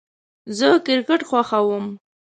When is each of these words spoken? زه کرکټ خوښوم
زه 0.57 0.69
کرکټ 0.85 1.21
خوښوم 1.29 1.85